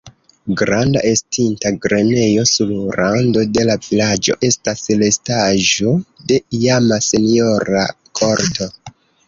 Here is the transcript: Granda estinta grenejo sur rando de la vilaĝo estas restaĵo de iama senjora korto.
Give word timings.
Granda 0.59 1.01
estinta 1.09 1.71
grenejo 1.83 2.45
sur 2.53 2.71
rando 3.01 3.43
de 3.59 3.67
la 3.71 3.75
vilaĝo 3.85 4.39
estas 4.49 4.83
restaĵo 5.05 5.95
de 6.33 6.43
iama 6.63 7.01
senjora 7.13 7.89
korto. 8.23 8.73